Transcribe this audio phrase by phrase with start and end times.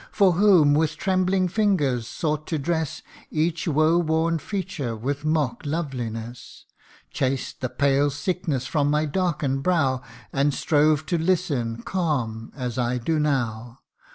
[0.11, 6.65] For whom, with trembling fingers sought to dress Each woe worn feature with mock loveliness?
[7.11, 10.01] Chased the pale sickness from my darken'd brow,
[10.33, 13.81] And strove to listen, calm as I do now